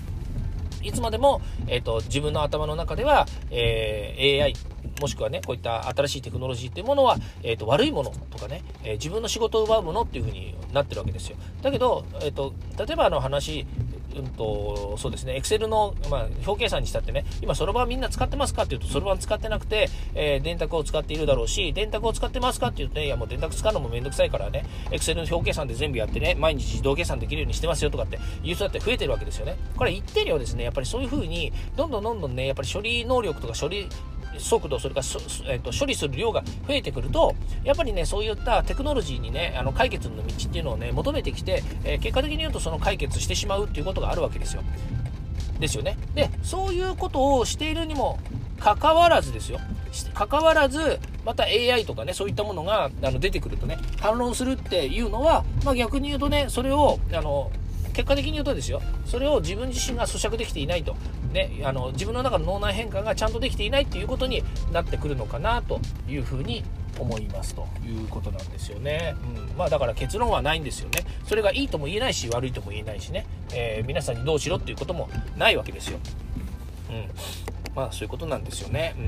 [0.83, 4.55] いつまでも、えーと、自分の頭の中では、えー、AI
[4.99, 13.67] もしくはねこういった新しいテクノロジーっていうものは、えーと、悪いものとかね、えー、自分の仕事を奪うものっていうふうになってるわけですよだけど、えーと例えばあの話
[14.15, 29.55] うんと、そうですね、エクセルの、まあ、表計算にしたってね、今、そろばんみんな使ってますかっていうと、そろばん使ってなくて、えー、電卓を使っているだろうし、電卓を使ってますかって言うとね、いや、もう電卓使うのもめんどくさいからね、エクセルの表計算で全部やってね、毎日自動計算できるようにしてますよとかっていう人だって増えてるわけですよね。
[29.77, 33.87] これ一定量ですね、やっぱりそういう風に、どんどんどんどんね、やっぱり処理能力とか処理
[34.41, 35.05] 速度、それから、
[35.51, 44.63] えーと、処理する量が増えてくると、やっぱりね、そういったテクノロジーにね、あの解決の道っていうのをね、求めてきて、えー、結果的に言うとその解決してしまうっていうことがあるわけですよ。
[45.59, 45.97] ですよね。
[46.15, 48.19] で、そういうことをしているにも
[48.59, 49.59] かかわらずですよ。
[50.13, 57.51] かかわらず、また AI とかね、そういったものがあの出てくるとね、反論するっていうのは、まあ、逆に言うとね、それを、あの、
[57.91, 60.95] 結果的に言うとですよ、それを自分自身が咀嚼できていないと、
[61.31, 66.63] ね、あの自分の中の脳内変化がちゃんとできていないっていうことになってくるのかなというふうに
[66.99, 69.15] 思いますということなんですよね。
[69.37, 71.05] うん、まあだから結論はないんですよね。
[71.25, 75.99] それがいいとも言えないし悪いとも言えないしね、えー、皆さんにどうしろっていうこともないわけですよ。
[76.89, 77.60] うん。
[77.75, 78.95] まあそういうことなんですよね。
[78.97, 79.01] う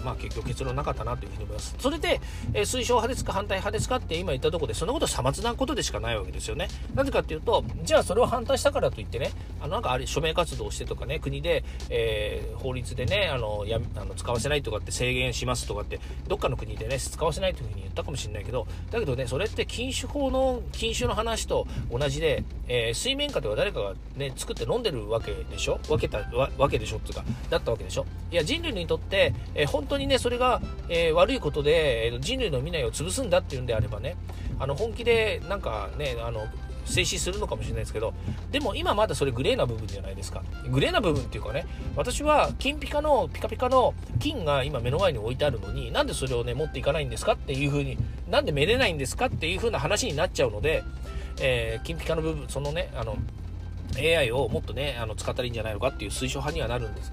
[0.00, 1.74] んまあ、結局結論なかったなというふうに思います。
[1.78, 2.20] それで、
[2.52, 6.68] えー、推奨派ですか反対派ですかって今言ったところでそんなことさまつなことでしかないわけですよね。
[6.94, 15.98] なぜかっていうとじゃあそれを反対したからといってねあのなんかあれ署名活動をしてとかね国で、えー、法律でねあのやあの使わせないとかって制限しますとかって
[16.28, 25.78] どっかの国でね使わせないというふうに言ったかもしれないけどだけどねそれって禁酒法の禁酒の話と同じで、えー、水面下では誰かがね作って飲んでるわけでしょ？
[25.88, 26.18] 分けた
[26.58, 28.03] わけでしょっていうかだったわけでしょ？
[28.30, 34.16] いや人類にとって、えー、本当にねそれがえー、悪いことで、え人類の未来を潰すんだっていうんであればね、
[34.58, 36.46] あの本気でなんかね、あの
[36.84, 38.12] 静止するのかもしれないですけど、
[38.50, 40.42] でも今まだそれグレーな部分じゃないですか。
[40.70, 47.96] グレーな部分っていうかね、私は金ピカの、ピカピカの金が今目の前に置いてあるのに、なんでそれをね、持っていかないんですかっていう風に、
[48.28, 50.84] なんでめれないんですかっていう風な話になっちゃうので、
[51.40, 53.16] えー、金ピカの部分、そのね、あの、
[53.98, 57.04] AI をもっとね、あの使ったらいいんじゃないのかっていう推奨派にはなるんです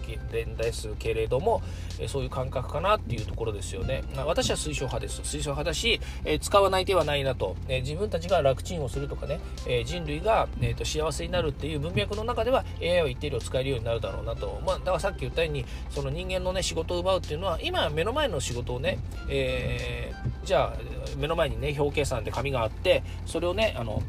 [0.71, 1.61] ですけれども、
[1.99, 4.03] えそういう感覚かなっていうところですよね。
[4.15, 5.21] まあ、私は推奨派です。
[5.21, 14.61] 推奨派だし、え使わない手はないなと、え自分たちが楽ちんをするとかね、え人類が、えーと、幸せになるっていう文脈の中では AI は一定量使えるようになるだろうなと。
[14.65, 24.01] まあ、だからさっき言ったように、その人間のね、仕事を奪うっていうのは、今目の前の仕事をね、えー、じゃあ、目の前にね、表計算で紙があって、それをね、あの、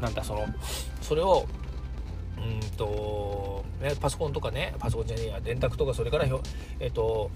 [0.00, 0.46] なんだ、その、
[1.00, 1.46] それを
[2.38, 6.26] うんと、ね、パソコンとかね、パソコンじゃねえや、電卓とか、それから、
[6.80, 7.30] えっ、と、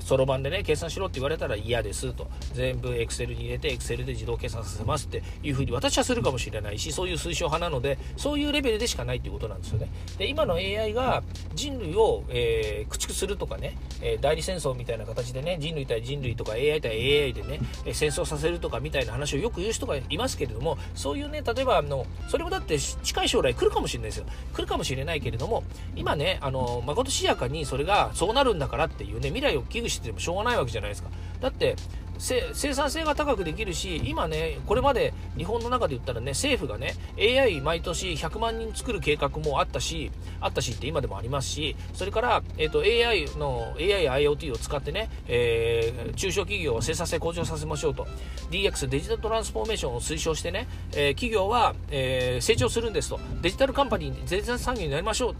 [0.00, 2.28] そろばんでね、計算しろって言われたら嫌ですと。
[2.52, 9.88] 全部 Excel に入れて、Excel で自動計算させますっていうふうに私はするかもしれないし、そういう推奨派なので、そういうレベルでしかないっていうことなんですよね。
[10.18, 11.22] で、今の AI が
[11.54, 17.60] 人類を、えー、駆逐するとかね、え代理戦争みたいな形でね、人類対人類とか AI 対 AI でね、
[17.92, 24.26] 戦争させるとかみたいな話をよく言う人がいますけれども、そういうね、例えば、あの、それもだって近い将来来るかもしれないですよ。
[24.52, 25.64] 来るかもしれないけれども、
[25.96, 31.10] 今ね、あの、まことしやかにそれがそうなるんだからっていうね、未来を危惧しててもしょうがないわけじゃないですか。
[31.40, 31.76] だって、
[32.22, 48.06] 生産性が高くできるし、今ね、これまで日本の中で言ったらね、政府がね、AI 毎年100万人作る計画もあったし、あったしって今でもありますし、それから、えっ、ー、と、AI の、AIIoT を使ってね、えー、中小企業は生産性向上させましょうと、
[48.52, 55.34] DX デジタルトランスフォーメーションを推奨してね、えー、企業は、え成長するんですと、デジタルカンパニー、デジタル産業になりましょう、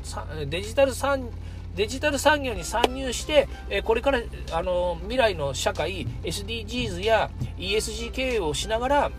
[0.46, 1.30] デジタル産業
[1.74, 4.20] デジタル産業に参入して、えこれから
[4.52, 9.10] あの未来の社会 SDGs や ESG 経営をしながら、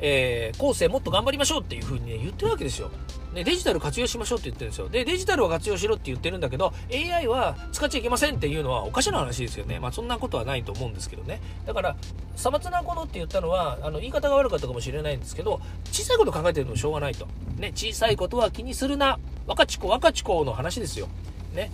[0.00, 2.90] えー、後世もっと頑張りましょうっていうふうに、ね、言ってるわけですよ。
[3.32, 4.88] ね、デジタル活用しましょうって言ってるんですよ。
[4.88, 9.78] で、デジタルを活用しろって言ってるんだけど、AI は使っちゃいけませんっていうのはおかしな話ですよね。
[9.78, 11.40] まあそんなことはないと思うんですけどね。
[11.64, 11.96] だから、
[12.34, 15.60] さまつなことって言ったのは、あの、言い方が悪かったかもしれないんですけど、
[15.92, 17.28] 小さいこと考えてるのもしょうがないと。
[17.56, 19.18] ね、小さいことは気にするな。
[19.46, 21.08] 若ち子若ち子の話ですよ。
[21.54, 21.72] ね、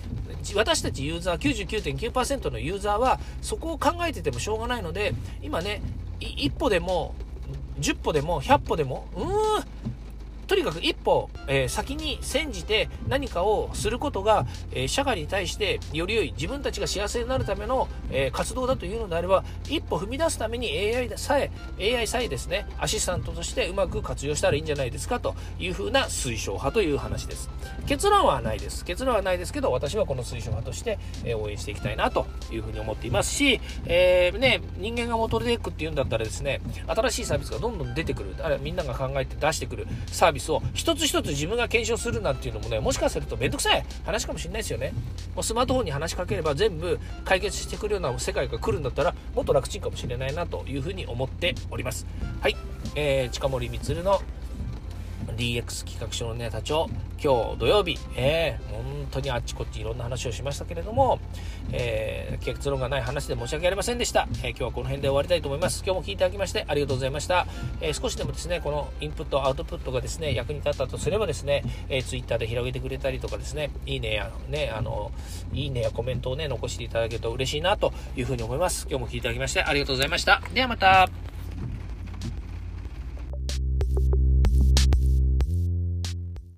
[0.55, 5.83] 私たちユーザー99.9%のユーザーはそこを考えててもしょうがないので今ね
[6.19, 7.15] 一歩でも
[7.81, 9.07] 10歩でも100歩でも？
[9.17, 9.27] うん。
[10.47, 27.51] とにかく一歩、えー、先に煎じて何かをすることが、えー、社会に対してより良い自分たちが幸せになるための、えー、活動だというのであれば一歩踏み出すために AI さえ AI さえですねアシスタントとしてうまく活用したらいいんじゃないですかというふうな推奨派という話です。
[27.87, 28.85] 結論はないです。
[28.85, 38.35] 結論はないですけど私はこの推奨派として、え応援していきたいなというふうに思っていますし、えね、人間が求めていくっていうんだったらですね新しいサービスがどんどん出てくる。
[38.43, 44.93] あるいはみんなが考えて出してくるサービスを一つ一つ自分が検証するなんていうのもねもしかすると面倒くさい話かもしれないですよね。
[45.35, 52.07] もうスマートフォンに話しかければ全部解決してくるような世界が来るんだったらもっと楽ちんかもしれないなというふうに思っております。
[52.41, 52.57] はい、
[52.95, 54.21] えー、近森光の
[55.37, 56.89] DX 企画書のネタ帳
[57.23, 61.19] 今日土曜日、えー、本当にあっちこっちいろんな話をしましたけれども、
[61.73, 65.83] えー、結論がない話で申し訳ありませんでした、えー、今日はこの辺で終わりたいと思います。
[65.85, 67.47] 今日も聞いていただきましてありがとうございました。
[67.81, 75.13] え少しでもですね、このインプット、アウトプットがですね、役に立ったとすればですね、えー、Twitter で広げてくれたりとかですね、いいねや、ね、あの、
[75.53, 78.87] いいねやコメントをね、残していただけると嬉しいなというふうに思います。
[78.89, 80.43] 今日も聞いていただきましてありがとうございました。
[80.55, 81.36] ではまた。